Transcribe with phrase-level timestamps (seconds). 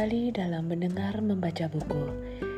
[0.00, 2.08] kembali dalam mendengar membaca buku.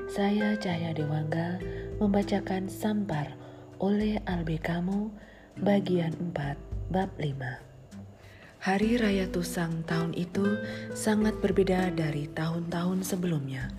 [0.06, 1.58] Saya Cahaya Dewangga
[1.98, 3.34] membacakan Sampar
[3.82, 5.10] oleh Albe Kamu
[5.58, 8.62] bagian 4 bab 5.
[8.62, 10.54] Hari Raya Tusang tahun itu
[10.94, 13.74] sangat berbeda dari tahun-tahun sebelumnya.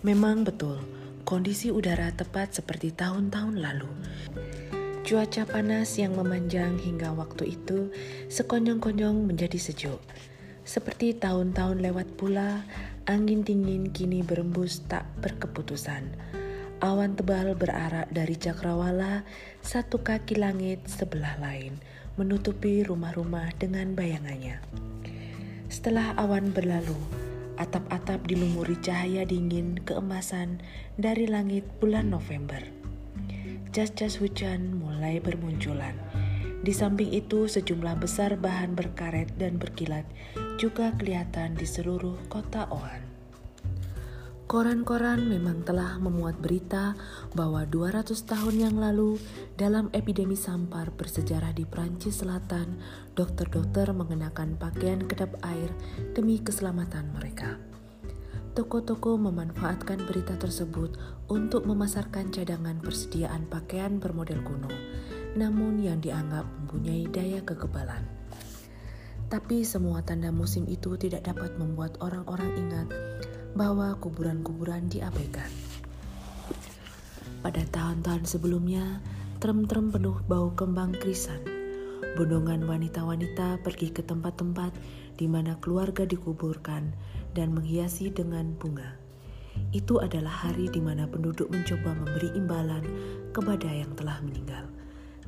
[0.00, 0.80] Memang betul,
[1.28, 3.92] kondisi udara tepat seperti tahun-tahun lalu.
[5.04, 7.92] Cuaca panas yang memanjang hingga waktu itu
[8.32, 10.00] sekonyong-konyong menjadi sejuk.
[10.64, 12.64] Seperti tahun-tahun lewat pula,
[13.04, 16.08] angin dingin kini berembus tak berkeputusan.
[16.80, 19.24] Awan tebal berarak dari cakrawala,
[19.60, 21.80] satu kaki langit sebelah lain,
[22.16, 24.60] menutupi rumah-rumah dengan bayangannya.
[25.68, 26.96] Setelah awan berlalu,
[27.60, 30.60] atap-atap dilumuri cahaya dingin keemasan
[31.00, 32.60] dari langit bulan November.
[33.72, 35.96] Jas-jas hujan mulai bermunculan
[36.64, 40.08] di samping itu, sejumlah besar bahan berkaret dan berkilat
[40.56, 43.02] juga kelihatan di seluruh kota Ohan.
[44.44, 46.94] Koran-koran memang telah memuat berita
[47.32, 49.16] bahwa 200 tahun yang lalu
[49.56, 52.78] dalam epidemi sampar bersejarah di Prancis Selatan,
[53.16, 55.72] dokter-dokter mengenakan pakaian kedap air
[56.12, 57.56] demi keselamatan mereka.
[58.54, 60.94] Toko-toko memanfaatkan berita tersebut
[61.26, 64.70] untuk memasarkan cadangan persediaan pakaian bermodel kuno
[65.34, 68.06] namun yang dianggap mempunyai daya kekebalan.
[69.32, 72.88] Tapi semua tanda musim itu tidak dapat membuat orang-orang ingat
[73.54, 75.48] bahwa kuburan-kuburan diabaikan.
[77.44, 79.04] Pada tahun-tahun sebelumnya,
[79.40, 81.40] trem-trem penuh bau kembang krisan.
[82.16, 84.72] Bondongan wanita-wanita pergi ke tempat-tempat
[85.20, 86.94] di mana keluarga dikuburkan
[87.36, 88.96] dan menghiasi dengan bunga.
[89.76, 92.84] Itu adalah hari di mana penduduk mencoba memberi imbalan
[93.36, 94.66] kepada yang telah meninggal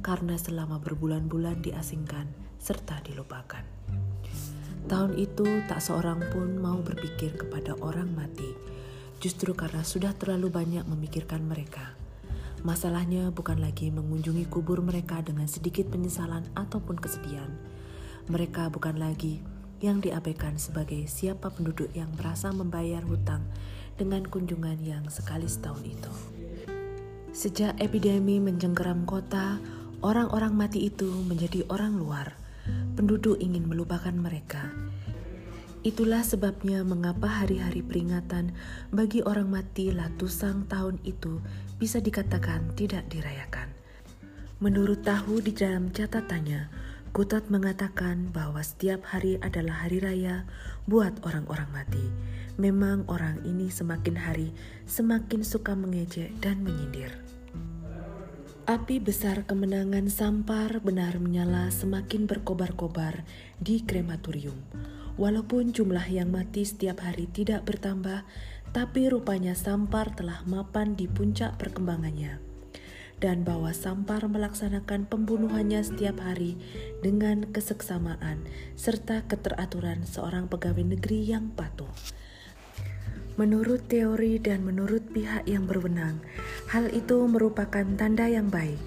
[0.00, 3.75] karena selama berbulan-bulan diasingkan serta dilupakan.
[4.86, 8.46] Tahun itu tak seorang pun mau berpikir kepada orang mati,
[9.18, 11.94] justru karena sudah terlalu banyak memikirkan mereka.
[12.62, 17.50] Masalahnya bukan lagi mengunjungi kubur mereka dengan sedikit penyesalan ataupun kesedihan.
[18.30, 19.42] Mereka bukan lagi
[19.82, 23.42] yang diabaikan sebagai siapa penduduk yang merasa membayar hutang
[23.98, 26.12] dengan kunjungan yang sekali setahun itu.
[27.36, 29.60] Sejak epidemi menjengkeram kota,
[30.04, 32.36] Orang-orang mati itu menjadi orang luar.
[32.96, 34.72] Penduduk ingin melupakan mereka.
[35.84, 38.56] Itulah sebabnya mengapa hari-hari peringatan
[38.90, 41.38] bagi orang mati Latusang tahun itu
[41.76, 43.70] bisa dikatakan tidak dirayakan.
[44.58, 46.72] Menurut tahu di dalam catatannya,
[47.16, 50.44] Kutat mengatakan bahwa setiap hari adalah hari raya
[50.84, 52.04] buat orang-orang mati.
[52.60, 54.52] Memang orang ini semakin hari
[54.84, 57.25] semakin suka mengejek dan menyindir.
[58.66, 63.22] Api besar kemenangan Sampar benar menyala semakin berkobar-kobar
[63.62, 64.58] di krematorium.
[65.14, 68.26] Walaupun jumlah yang mati setiap hari tidak bertambah,
[68.74, 72.42] tapi rupanya Sampar telah mapan di puncak perkembangannya.
[73.22, 76.58] Dan bahwa Sampar melaksanakan pembunuhannya setiap hari
[77.06, 81.94] dengan keseksamaan serta keteraturan seorang pegawai negeri yang patuh.
[83.36, 86.24] Menurut teori dan menurut pihak yang berwenang,
[86.72, 88.80] hal itu merupakan tanda yang baik.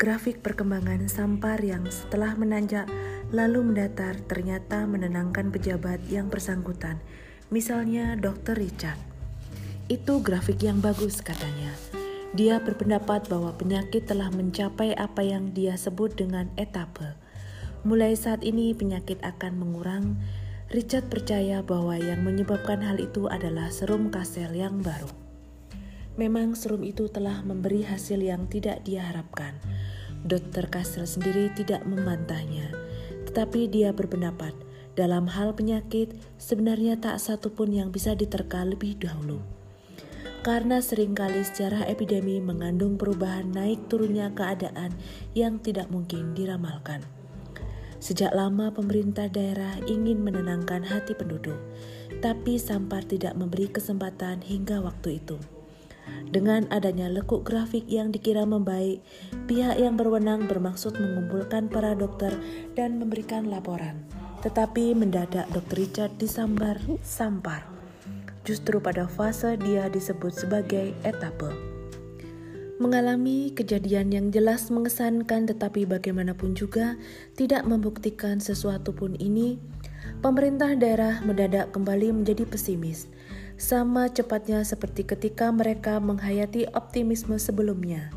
[0.00, 2.88] Grafik perkembangan sampar yang setelah menanjak
[3.36, 7.04] lalu mendatar ternyata menenangkan pejabat yang bersangkutan,
[7.52, 8.56] misalnya Dr.
[8.56, 8.96] Richard.
[9.92, 11.76] Itu grafik yang bagus katanya.
[12.32, 17.12] Dia berpendapat bahwa penyakit telah mencapai apa yang dia sebut dengan etape.
[17.84, 20.16] Mulai saat ini penyakit akan mengurang
[20.72, 25.12] Richard percaya bahwa yang menyebabkan hal itu adalah serum kasel yang baru.
[26.16, 29.52] Memang serum itu telah memberi hasil yang tidak diharapkan.
[30.24, 32.72] Dokter Kasel sendiri tidak membantahnya,
[33.28, 34.56] tetapi dia berpendapat
[34.96, 39.44] dalam hal penyakit sebenarnya tak satu pun yang bisa diterka lebih dahulu.
[40.40, 44.96] Karena sering kali sejarah epidemi mengandung perubahan naik turunnya keadaan
[45.36, 47.04] yang tidak mungkin diramalkan.
[48.02, 51.54] Sejak lama pemerintah daerah ingin menenangkan hati penduduk,
[52.18, 55.38] tapi Sampar tidak memberi kesempatan hingga waktu itu.
[56.34, 59.06] Dengan adanya lekuk grafik yang dikira membaik,
[59.46, 62.34] pihak yang berwenang bermaksud mengumpulkan para dokter
[62.74, 64.02] dan memberikan laporan.
[64.42, 65.78] Tetapi mendadak Dr.
[65.78, 67.70] Richard disambar Sampar.
[68.42, 71.71] Justru pada fase dia disebut sebagai etape.
[72.82, 76.98] Mengalami kejadian yang jelas mengesankan tetapi bagaimanapun juga
[77.38, 79.54] tidak membuktikan sesuatu pun ini,
[80.18, 83.06] pemerintah daerah mendadak kembali menjadi pesimis,
[83.54, 88.10] sama cepatnya seperti ketika mereka menghayati optimisme sebelumnya.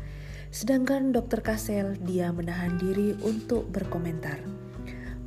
[0.50, 1.46] Sedangkan Dr.
[1.46, 4.42] Kasel dia menahan diri untuk berkomentar.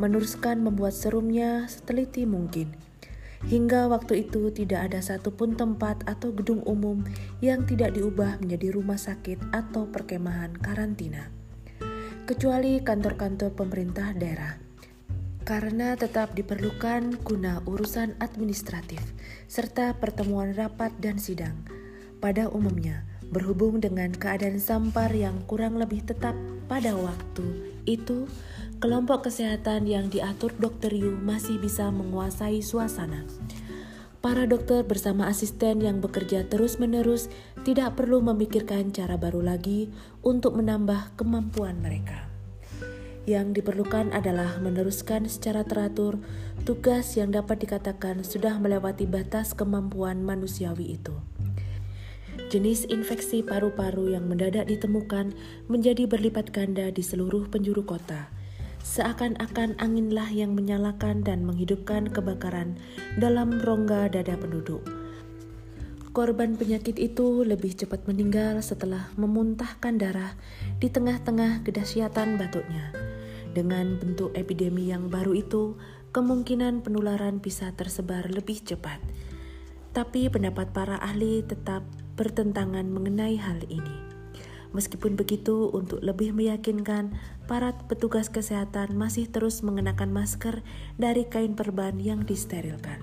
[0.04, 2.89] Meneruskan membuat serumnya seteliti mungkin.
[3.48, 7.08] Hingga waktu itu tidak ada satupun tempat atau gedung umum
[7.40, 11.32] yang tidak diubah menjadi rumah sakit atau perkemahan karantina.
[12.28, 14.60] Kecuali kantor-kantor pemerintah daerah.
[15.48, 19.02] Karena tetap diperlukan guna urusan administratif
[19.50, 21.58] serta pertemuan rapat dan sidang.
[22.20, 26.36] Pada umumnya, berhubung dengan keadaan sampar yang kurang lebih tetap
[26.70, 28.30] pada waktu itu,
[28.80, 30.96] kelompok kesehatan yang diatur Dr.
[30.96, 33.28] Yu masih bisa menguasai suasana.
[34.24, 37.28] Para dokter bersama asisten yang bekerja terus-menerus
[37.68, 39.92] tidak perlu memikirkan cara baru lagi
[40.24, 42.28] untuk menambah kemampuan mereka.
[43.28, 46.20] Yang diperlukan adalah meneruskan secara teratur
[46.64, 51.16] tugas yang dapat dikatakan sudah melewati batas kemampuan manusiawi itu.
[52.48, 55.36] Jenis infeksi paru-paru yang mendadak ditemukan
[55.68, 58.39] menjadi berlipat ganda di seluruh penjuru kota
[58.80, 62.80] Seakan-akan anginlah yang menyalakan dan menghidupkan kebakaran
[63.20, 64.82] dalam rongga dada penduduk.
[66.10, 70.34] Korban penyakit itu lebih cepat meninggal setelah memuntahkan darah
[70.82, 72.90] di tengah-tengah kedahsyatan batuknya.
[73.54, 75.78] Dengan bentuk epidemi yang baru itu,
[76.10, 78.98] kemungkinan penularan bisa tersebar lebih cepat.
[79.94, 81.86] Tapi pendapat para ahli tetap
[82.18, 84.09] bertentangan mengenai hal ini.
[84.70, 87.18] Meskipun begitu, untuk lebih meyakinkan,
[87.50, 90.62] para petugas kesehatan masih terus mengenakan masker
[91.02, 93.02] dari kain perban yang disterilkan.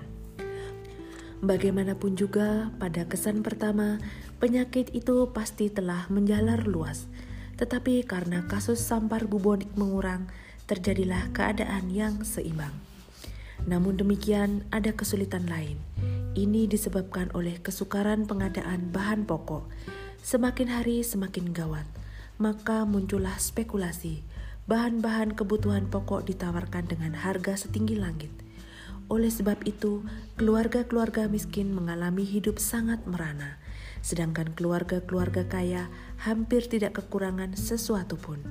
[1.43, 3.99] Bagaimanapun juga, pada kesan pertama,
[4.39, 7.11] penyakit itu pasti telah menjalar luas.
[7.59, 10.31] Tetapi karena kasus sampar bubonik mengurang,
[10.71, 12.73] terjadilah keadaan yang seimbang.
[13.67, 15.75] Namun demikian, ada kesulitan lain.
[16.31, 19.67] Ini disebabkan oleh kesukaran pengadaan bahan pokok
[20.27, 21.87] Semakin hari semakin gawat,
[22.35, 24.27] maka muncullah spekulasi.
[24.67, 28.27] Bahan-bahan kebutuhan pokok ditawarkan dengan harga setinggi langit.
[29.07, 30.03] Oleh sebab itu,
[30.35, 33.55] keluarga-keluarga miskin mengalami hidup sangat merana,
[34.03, 35.87] sedangkan keluarga-keluarga kaya
[36.19, 38.43] hampir tidak kekurangan sesuatu pun.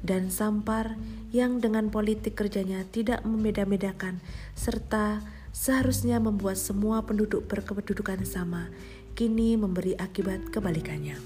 [0.00, 0.96] Dan Sampar
[1.28, 4.24] yang dengan politik kerjanya tidak membeda-bedakan
[4.56, 5.20] serta
[5.52, 8.72] seharusnya membuat semua penduduk berkedudukan sama,
[9.18, 11.18] kini memberi akibat kebalikannya.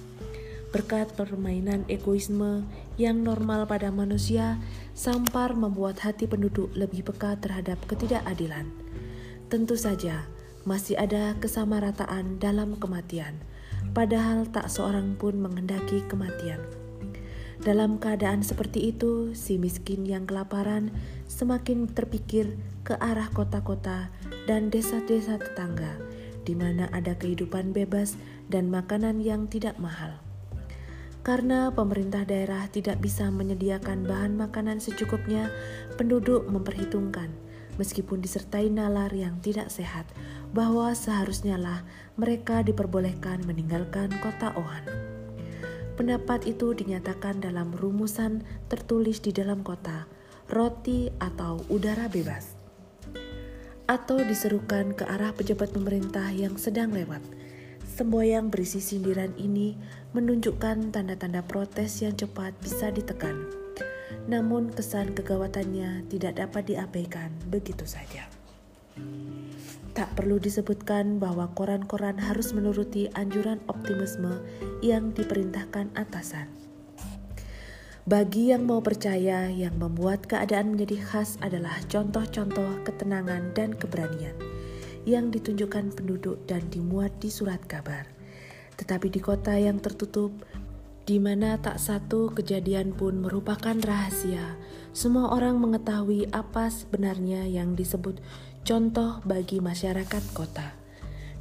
[0.73, 2.65] Berkat permainan egoisme
[2.97, 4.57] yang normal pada manusia,
[4.97, 8.73] Sampar membuat hati penduduk lebih peka terhadap ketidakadilan.
[9.53, 10.25] Tentu saja,
[10.65, 13.37] masih ada kesamarataan dalam kematian,
[13.93, 16.65] padahal tak seorang pun menghendaki kematian.
[17.61, 20.89] Dalam keadaan seperti itu, si miskin yang kelaparan
[21.29, 22.57] semakin terpikir
[22.89, 24.09] ke arah kota-kota
[24.49, 26.12] dan desa-desa tetangga
[26.43, 28.19] di mana ada kehidupan bebas
[28.51, 30.19] dan makanan yang tidak mahal.
[31.23, 35.47] Karena pemerintah daerah tidak bisa menyediakan bahan makanan secukupnya,
[35.95, 37.31] penduduk memperhitungkan,
[37.79, 40.03] meskipun disertai nalar yang tidak sehat,
[40.51, 41.87] bahwa seharusnya lah
[42.19, 44.83] mereka diperbolehkan meninggalkan kota Ohan.
[45.95, 50.11] Pendapat itu dinyatakan dalam rumusan tertulis di dalam kota,
[50.51, 52.52] roti atau udara bebas
[53.93, 57.21] atau diserukan ke arah pejabat pemerintah yang sedang lewat.
[57.85, 59.77] Semboyang berisi sindiran ini
[60.17, 63.37] menunjukkan tanda-tanda protes yang cepat bisa ditekan.
[64.33, 68.25] Namun kesan kegawatannya tidak dapat diabaikan begitu saja.
[69.93, 74.41] Tak perlu disebutkan bahwa koran-koran harus menuruti anjuran optimisme
[74.81, 76.49] yang diperintahkan atasan.
[78.03, 84.35] Bagi yang mau percaya, yang membuat keadaan menjadi khas adalah contoh-contoh ketenangan dan keberanian
[85.07, 88.11] yang ditunjukkan penduduk dan dimuat di surat kabar.
[88.75, 90.35] Tetapi di kota yang tertutup,
[91.07, 94.59] di mana tak satu kejadian pun merupakan rahasia,
[94.91, 98.19] semua orang mengetahui apa sebenarnya yang disebut
[98.67, 100.75] contoh bagi masyarakat kota.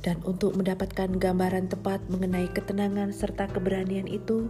[0.02, 4.50] Dan untuk mendapatkan gambaran tepat mengenai ketenangan serta keberanian itu,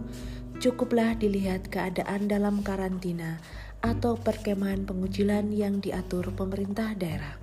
[0.62, 3.42] Cukuplah dilihat keadaan dalam karantina
[3.82, 7.34] atau perkemahan pengucilan yang diatur pemerintah daerah.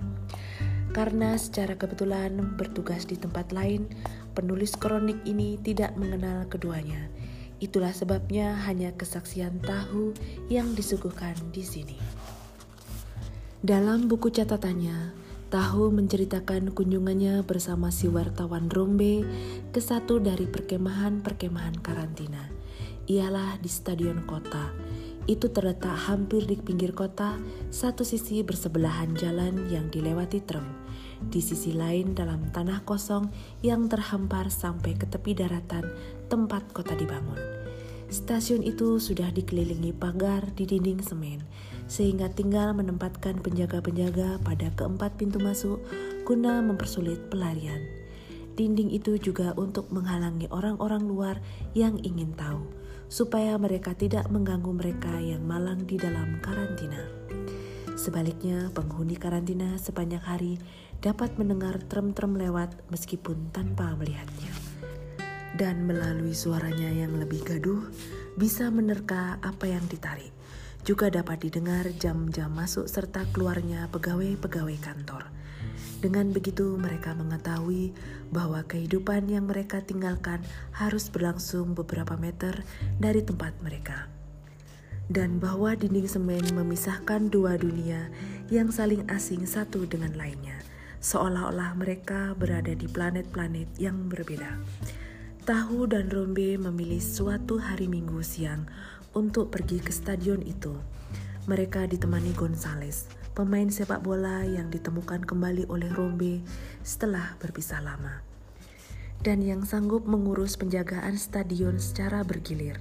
[0.96, 3.92] Karena secara kebetulan bertugas di tempat lain,
[4.32, 7.12] penulis kronik ini tidak mengenal keduanya.
[7.60, 10.16] Itulah sebabnya hanya kesaksian tahu
[10.48, 12.00] yang disuguhkan di sini.
[13.60, 19.26] Dalam buku catatannya, Tahu menceritakan kunjungannya bersama si wartawan Rombe
[19.74, 22.49] ke satu dari perkemahan-perkemahan karantina
[23.10, 24.70] ialah di stadion kota.
[25.26, 27.38] Itu terletak hampir di pinggir kota,
[27.74, 30.64] satu sisi bersebelahan jalan yang dilewati trem,
[31.18, 33.28] di sisi lain dalam tanah kosong
[33.66, 35.86] yang terhampar sampai ke tepi daratan
[36.30, 37.38] tempat kota dibangun.
[38.10, 41.46] Stasiun itu sudah dikelilingi pagar di dinding semen,
[41.86, 45.78] sehingga tinggal menempatkan penjaga-penjaga pada keempat pintu masuk
[46.26, 47.78] guna mempersulit pelarian.
[48.58, 51.36] Dinding itu juga untuk menghalangi orang-orang luar
[51.70, 52.66] yang ingin tahu,
[53.10, 57.02] supaya mereka tidak mengganggu mereka yang malang di dalam karantina.
[57.98, 60.56] Sebaliknya, penghuni karantina sepanjang hari
[61.02, 64.70] dapat mendengar trem-trem lewat meskipun tanpa melihatnya
[65.60, 67.84] dan melalui suaranya yang lebih gaduh
[68.38, 70.32] bisa menerka apa yang ditarik.
[70.80, 75.28] Juga dapat didengar jam-jam masuk serta keluarnya pegawai-pegawai kantor.
[76.00, 77.92] Dengan begitu mereka mengetahui
[78.30, 80.42] bahwa kehidupan yang mereka tinggalkan
[80.74, 82.62] harus berlangsung beberapa meter
[82.98, 84.06] dari tempat mereka.
[85.10, 88.10] Dan bahwa dinding semen memisahkan dua dunia
[88.46, 90.62] yang saling asing satu dengan lainnya,
[91.02, 94.54] seolah-olah mereka berada di planet-planet yang berbeda.
[95.42, 98.70] Tahu dan Rombe memilih suatu hari Minggu siang
[99.10, 100.78] untuk pergi ke stadion itu.
[101.50, 106.42] Mereka ditemani Gonzales, pemain sepak bola yang ditemukan kembali oleh Rombe
[106.82, 108.24] setelah berpisah lama.
[109.20, 112.80] Dan yang sanggup mengurus penjagaan stadion secara bergilir.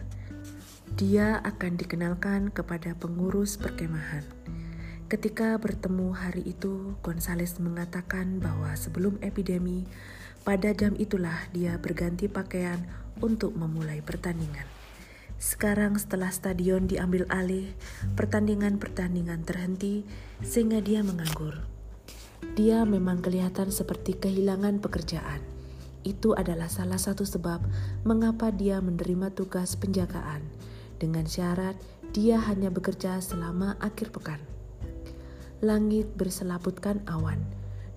[0.95, 4.23] Dia akan dikenalkan kepada pengurus perkemahan.
[5.09, 9.83] Ketika bertemu hari itu, Gonzales mengatakan bahwa sebelum epidemi,
[10.47, 12.79] pada jam itulah dia berganti pakaian
[13.19, 14.78] untuk memulai pertandingan.
[15.39, 17.71] Sekarang setelah stadion diambil alih,
[18.19, 20.03] pertandingan-pertandingan terhenti
[20.43, 21.63] sehingga dia menganggur.
[22.59, 25.39] Dia memang kelihatan seperti kehilangan pekerjaan.
[26.03, 27.63] Itu adalah salah satu sebab
[28.03, 30.43] mengapa dia menerima tugas penjagaan
[30.99, 31.79] dengan syarat
[32.11, 34.43] dia hanya bekerja selama akhir pekan.
[35.63, 37.39] Langit berselaputkan awan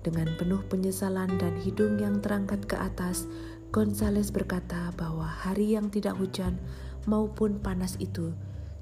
[0.03, 3.27] dengan penuh penyesalan dan hidung yang terangkat ke atas,
[3.71, 6.59] Gonzales berkata bahwa hari yang tidak hujan
[7.05, 8.31] maupun panas itu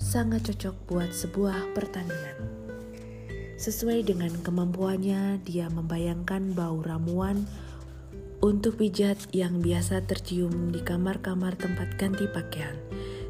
[0.02, 2.38] sangat cocok buat sebuah pertandingan.
[3.62, 7.46] Sesuai dengan kemampuannya, dia membayangkan bau ramuan
[8.42, 12.74] untuk pijat yang biasa tercium di kamar-kamar tempat ganti pakaian,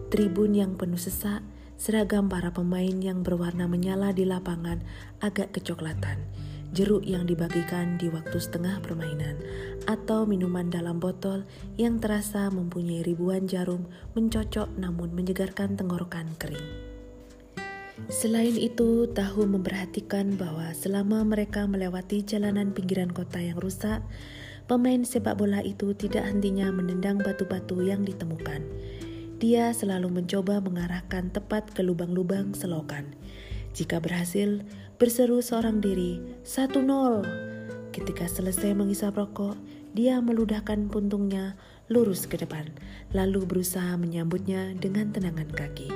[0.08, 1.44] tribun yang penuh sesak,
[1.76, 4.80] seragam para pemain yang berwarna menyala di lapangan
[5.20, 6.24] agak kecoklatan,
[6.72, 9.36] jeruk yang dibagikan di waktu setengah permainan,
[9.86, 11.46] atau minuman dalam botol
[11.78, 16.92] yang terasa mempunyai ribuan jarum mencocok namun menyegarkan tenggorokan kering.
[18.10, 24.02] Selain itu, Tahu memperhatikan bahwa selama mereka melewati jalanan pinggiran kota yang rusak,
[24.66, 28.66] pemain sepak bola itu tidak hentinya menendang batu-batu yang ditemukan.
[29.38, 33.14] Dia selalu mencoba mengarahkan tepat ke lubang-lubang selokan.
[33.74, 34.62] Jika berhasil,
[35.02, 37.51] berseru seorang diri, satu nol.
[37.92, 39.60] Ketika selesai mengisap rokok,
[39.92, 41.60] dia meludahkan puntungnya
[41.92, 42.72] lurus ke depan,
[43.12, 45.92] lalu berusaha menyambutnya dengan tenangan kaki.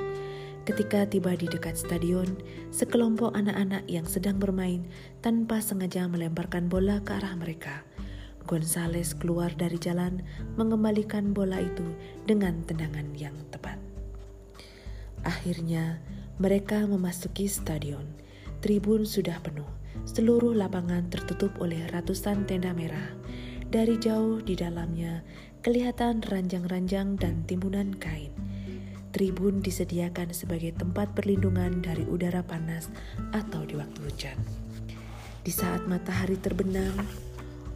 [0.68, 2.36] Ketika tiba di dekat stadion,
[2.68, 4.84] sekelompok anak-anak yang sedang bermain
[5.24, 7.80] tanpa sengaja melemparkan bola ke arah mereka.
[8.44, 10.20] Gonzales keluar dari jalan,
[10.60, 11.86] mengembalikan bola itu
[12.28, 13.80] dengan tendangan yang tepat.
[15.24, 15.96] Akhirnya,
[16.36, 18.04] mereka memasuki stadion.
[18.60, 19.85] Tribun sudah penuh.
[20.06, 23.10] Seluruh lapangan tertutup oleh ratusan tenda merah.
[23.66, 25.26] Dari jauh di dalamnya
[25.66, 28.30] kelihatan ranjang-ranjang dan timbunan kain.
[29.10, 32.86] Tribun disediakan sebagai tempat perlindungan dari udara panas
[33.34, 34.38] atau di waktu hujan.
[35.42, 36.94] Di saat matahari terbenam,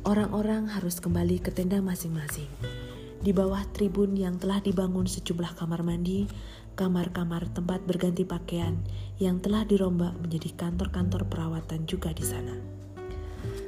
[0.07, 2.49] orang-orang harus kembali ke tenda masing-masing.
[3.21, 6.31] Di bawah tribun yang telah dibangun sejumlah kamar mandi,
[6.79, 8.79] kamar-kamar tempat berganti pakaian
[9.21, 12.57] yang telah dirombak menjadi kantor-kantor perawatan juga di sana.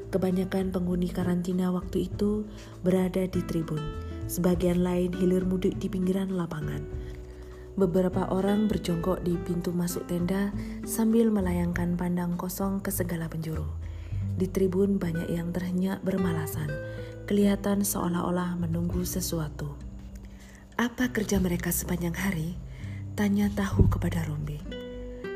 [0.09, 2.49] Kebanyakan penghuni karantina waktu itu
[2.81, 3.81] berada di tribun,
[4.29, 6.81] sebagian lain hilir mudik di pinggiran lapangan.
[7.77, 10.53] Beberapa orang berjongkok di pintu masuk tenda
[10.85, 13.65] sambil melayangkan pandang kosong ke segala penjuru.
[14.37, 16.69] Di tribun banyak yang terhenyak bermalasan,
[17.25, 19.77] kelihatan seolah-olah menunggu sesuatu.
[20.77, 22.57] Apa kerja mereka sepanjang hari?
[23.17, 24.82] Tanya tahu kepada Rombe.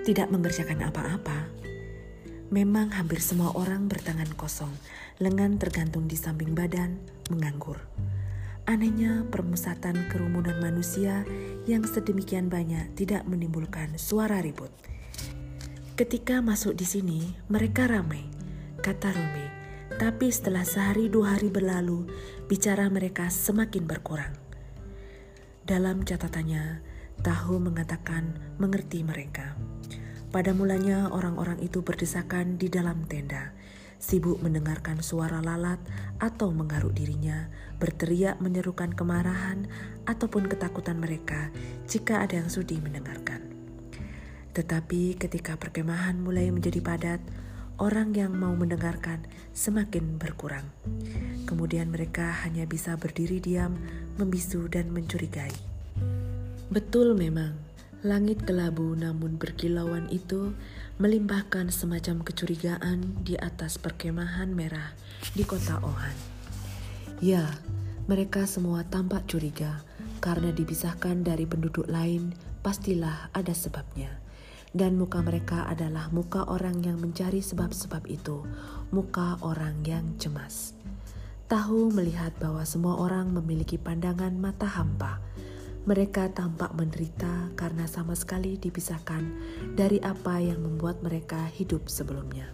[0.07, 1.51] Tidak mengerjakan apa-apa.
[2.55, 4.71] Memang hampir semua orang bertangan kosong,
[5.19, 7.83] lengan tergantung di samping badan, menganggur.
[8.71, 11.27] Anehnya permusatan kerumunan manusia
[11.67, 14.71] yang sedemikian banyak tidak menimbulkan suara ribut.
[15.99, 17.21] Ketika masuk di sini,
[17.51, 18.23] mereka ramai,
[18.87, 19.47] kata Rombe.
[19.99, 22.07] Tapi setelah sehari dua hari berlalu,
[22.47, 24.39] bicara mereka semakin berkurang.
[25.67, 29.57] Dalam catatannya, Tahu mengatakan mengerti mereka.
[30.35, 33.57] Pada mulanya orang-orang itu berdesakan di dalam tenda.
[33.97, 35.81] sibuk mendengarkan suara lalat
[36.21, 37.49] atau menggaruk dirinya,
[37.81, 39.65] berteriak menyerukan kemarahan
[40.05, 41.49] ataupun ketakutan mereka
[41.89, 43.41] jika ada yang sudi mendengarkan.
[44.53, 47.21] Tetapi ketika perkemahan mulai menjadi padat,
[47.77, 50.65] orang yang mau mendengarkan semakin berkurang.
[51.45, 53.77] Kemudian mereka hanya bisa berdiri diam,
[54.17, 55.75] membisu dan mencurigai.
[56.67, 57.55] Betul memang,
[58.03, 60.51] langit kelabu namun berkilauan itu
[60.99, 64.91] melimpahkan semacam kecurigaan di atas perkemahan merah
[65.33, 66.17] di kota Ohan.
[67.23, 67.47] Ya,
[68.11, 69.81] mereka semua tampak curiga
[70.19, 72.35] karena dipisahkan dari penduduk lain,
[72.67, 74.27] pastilah ada sebabnya
[74.77, 78.45] dan muka mereka adalah muka orang yang mencari sebab-sebab itu,
[78.93, 80.77] muka orang yang cemas.
[81.49, 85.23] Tahu melihat bahwa semua orang memiliki pandangan mata hampa.
[85.87, 89.23] Mereka tampak menderita karena sama sekali dipisahkan
[89.78, 92.50] dari apa yang membuat mereka hidup sebelumnya.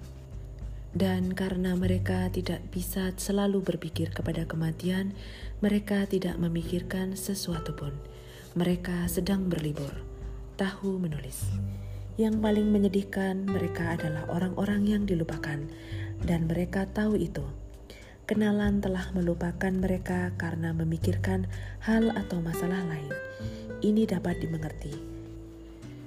[0.93, 5.17] Dan karena mereka tidak bisa selalu berpikir kepada kematian,
[5.65, 7.97] mereka tidak memikirkan sesuatu pun.
[8.53, 9.97] Mereka sedang berlibur.
[10.61, 11.49] Tahu menulis.
[12.21, 15.65] Yang paling menyedihkan, mereka adalah orang-orang yang dilupakan,
[16.21, 17.62] dan mereka tahu itu.
[18.33, 21.45] Kenalan telah melupakan mereka karena memikirkan
[21.85, 23.13] hal atau masalah lain.
[23.85, 24.97] Ini dapat dimengerti.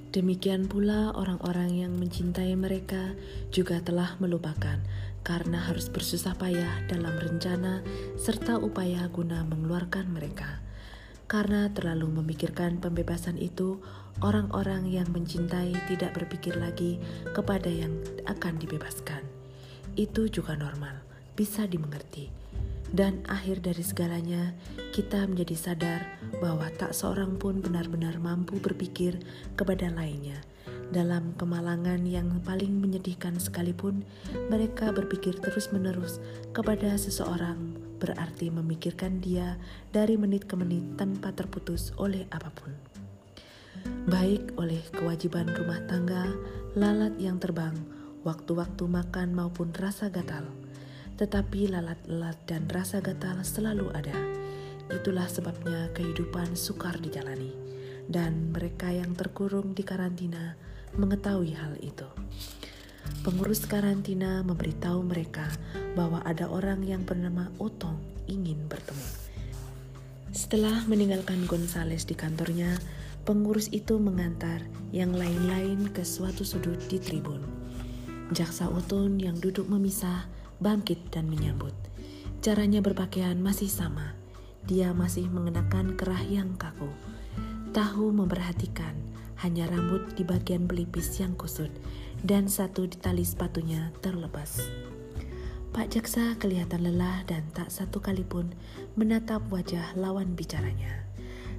[0.09, 3.13] Demikian pula orang-orang yang mencintai mereka
[3.53, 4.81] juga telah melupakan
[5.21, 7.85] karena harus bersusah payah dalam rencana
[8.17, 10.65] serta upaya guna mengeluarkan mereka.
[11.29, 13.77] Karena terlalu memikirkan pembebasan itu,
[14.25, 16.97] orang-orang yang mencintai tidak berpikir lagi
[17.37, 17.93] kepada yang
[18.25, 19.21] akan dibebaskan.
[19.93, 21.04] Itu juga normal,
[21.35, 22.31] bisa dimengerti.
[22.95, 24.55] Dan akhir dari segalanya,
[24.95, 26.01] kita menjadi sadar
[26.39, 29.19] bahwa tak seorang pun benar-benar mampu berpikir
[29.59, 30.39] kepada lainnya.
[30.95, 34.05] Dalam kemalangan yang paling menyedihkan sekalipun,
[34.47, 36.23] mereka berpikir terus-menerus
[36.53, 39.57] kepada seseorang berarti memikirkan dia
[39.89, 42.71] dari menit ke menit tanpa terputus oleh apa pun.
[44.05, 46.29] Baik oleh kewajiban rumah tangga,
[46.77, 47.73] lalat yang terbang,
[48.21, 50.45] waktu-waktu makan maupun rasa gatal.
[51.15, 54.15] Tetapi lalat-lalat dan rasa gatal selalu ada.
[54.91, 57.55] Itulah sebabnya kehidupan sukar dijalani.
[58.05, 60.53] Dan mereka yang terkurung di karantina
[60.93, 62.05] mengetahui hal itu.
[63.25, 65.49] Pengurus karantina memberitahu mereka
[65.97, 67.97] bahwa ada orang yang bernama Otong
[68.29, 69.25] ingin bertemu.
[70.35, 72.75] Setelah meninggalkan Gonzales di kantornya,
[73.23, 77.41] pengurus itu mengantar yang lain-lain ke suatu sudut di tribun.
[78.35, 80.27] Jaksa Oton yang duduk memisah
[80.59, 81.73] bangkit dan menyambut.
[82.39, 84.13] Caranya berpakaian masih sama.
[84.65, 86.89] Dia masih mengenakan kerah yang kaku.
[87.73, 88.93] Tahu memperhatikan
[89.43, 91.69] hanya rambut di bagian pelipis yang kusut
[92.23, 94.63] dan satu di tali sepatunya terlepas.
[95.75, 98.47] Pak Jaksa kelihatan lelah dan tak satu kali pun
[98.95, 101.03] menatap wajah lawan bicaranya.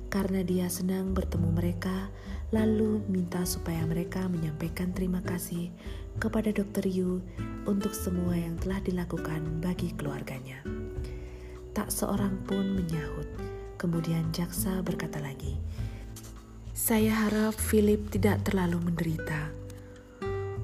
[0.09, 2.09] Karena dia senang bertemu mereka,
[2.55, 5.75] lalu minta supaya mereka menyampaikan terima kasih
[6.23, 6.87] kepada Dr.
[6.87, 7.19] Yu
[7.67, 10.63] untuk semua yang telah dilakukan bagi keluarganya.
[11.75, 13.27] Tak seorang pun menyahut.
[13.77, 15.59] Kemudian Jaksa berkata lagi,
[16.73, 19.53] "Saya harap Philip tidak terlalu menderita."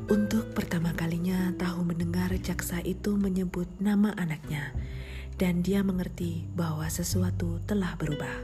[0.08, 4.74] Untuk pertama kalinya tahu mendengar jaksa itu menyebut nama anaknya
[5.38, 8.36] dan dia mengerti bahwa sesuatu telah berubah.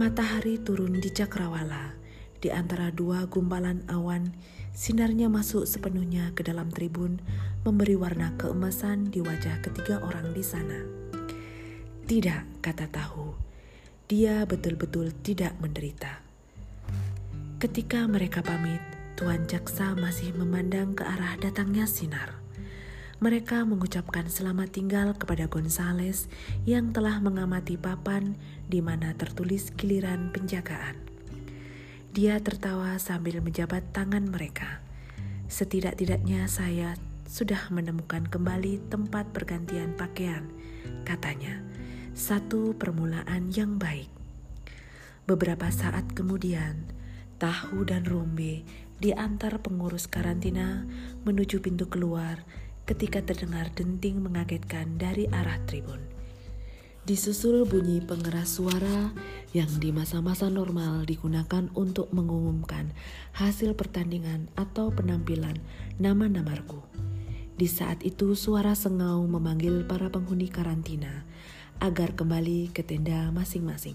[0.00, 1.95] Matahari turun di cakrawala
[2.40, 4.32] di antara dua gumpalan awan
[4.76, 7.16] sinarnya masuk sepenuhnya ke dalam tribun
[7.64, 10.84] memberi warna keemasan di wajah ketiga orang di sana.
[12.06, 13.34] Tidak, kata tahu,
[14.06, 16.22] dia betul-betul tidak menderita.
[17.58, 18.78] Ketika mereka pamit,
[19.16, 22.36] Tuan Jaksa masih memandang ke arah datangnya sinar.
[23.16, 26.28] Mereka mengucapkan selamat tinggal kepada Gonzales
[26.68, 28.36] yang telah mengamati papan
[28.68, 31.05] di mana tertulis giliran penjagaan.
[32.16, 34.80] Dia tertawa sambil menjabat tangan mereka.
[35.52, 36.96] Setidak-tidaknya saya
[37.28, 40.48] sudah menemukan kembali tempat pergantian pakaian,
[41.04, 41.60] katanya.
[42.16, 44.08] Satu permulaan yang baik.
[45.28, 46.88] Beberapa saat kemudian,
[47.36, 48.64] tahu dan rombe
[48.96, 50.88] di antar pengurus karantina
[51.28, 52.48] menuju pintu keluar
[52.88, 56.15] ketika terdengar denting mengagetkan dari arah tribun.
[57.06, 59.14] Disusul bunyi pengeras suara
[59.54, 62.90] yang di masa-masa normal digunakan untuk mengumumkan
[63.30, 65.54] hasil pertandingan atau penampilan
[66.02, 66.82] nama-namarku.
[67.54, 71.22] Di saat itu suara sengau memanggil para penghuni karantina
[71.78, 73.94] agar kembali ke tenda masing-masing.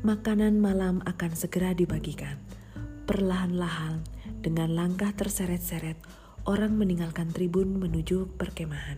[0.00, 2.40] Makanan malam akan segera dibagikan.
[3.04, 4.00] Perlahan-lahan,
[4.40, 6.00] dengan langkah terseret-seret,
[6.48, 8.96] orang meninggalkan tribun menuju perkemahan.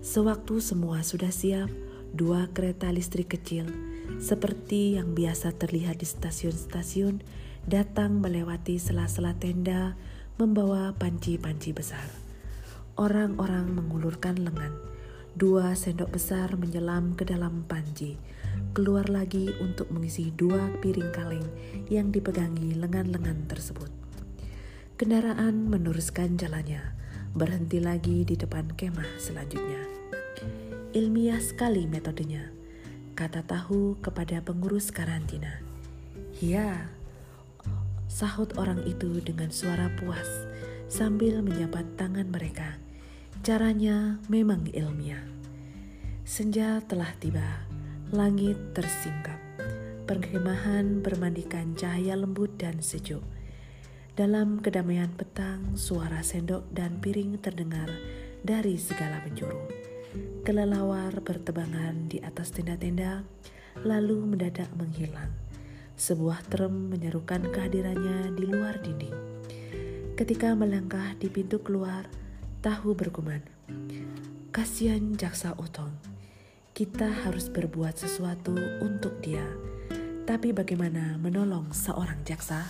[0.00, 1.68] Sewaktu semua sudah siap,
[2.14, 3.66] dua kereta listrik kecil,
[4.22, 7.26] seperti yang biasa terlihat di stasiun-stasiun,
[7.66, 9.98] datang melewati sela-sela tenda
[10.38, 12.06] membawa panci-panci besar.
[12.94, 14.70] Orang-orang mengulurkan lengan.
[15.34, 18.14] Dua sendok besar menyelam ke dalam panci,
[18.70, 21.48] keluar lagi untuk mengisi dua piring kaleng
[21.90, 23.90] yang dipegangi lengan-lengan tersebut.
[24.94, 26.94] Kendaraan meneruskan jalannya,
[27.34, 30.03] berhenti lagi di depan kemah selanjutnya.
[30.94, 32.54] Ilmiah sekali metodenya,
[33.18, 35.58] kata tahu kepada pengurus karantina.
[36.38, 36.86] Ya,
[38.06, 40.30] sahut orang itu dengan suara puas
[40.86, 42.78] sambil menyapat tangan mereka.
[43.42, 45.18] Caranya memang ilmiah.
[46.22, 47.66] Senja telah tiba,
[48.14, 49.42] langit tersingkap.
[50.06, 53.26] Perkemahan bermandikan cahaya lembut dan sejuk.
[54.14, 57.90] Dalam kedamaian petang, suara sendok dan piring terdengar
[58.46, 59.83] dari segala penjuru.
[60.44, 63.24] Kelelawar bertebangan di atas tenda-tenda,
[63.80, 65.32] lalu mendadak menghilang
[65.96, 69.16] sebuah trem menyerukan kehadirannya di luar dinding.
[70.20, 72.04] Ketika melangkah di pintu keluar,
[72.60, 73.40] tahu berkuman.
[74.52, 75.96] Kasihan jaksa Utong.
[76.76, 78.52] Kita harus berbuat sesuatu
[78.84, 79.48] untuk dia.
[80.28, 82.68] Tapi bagaimana menolong seorang jaksa?